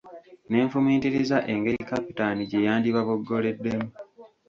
Ne 0.49 0.59
nfumiitiriza 0.65 1.37
engeri 1.51 1.87
Kapitaani 1.91 2.43
gye 2.49 2.65
yandibaboggoleddemu. 2.67 3.87